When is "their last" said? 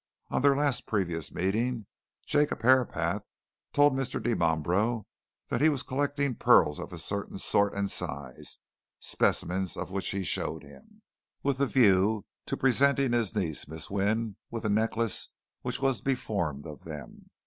0.41-0.87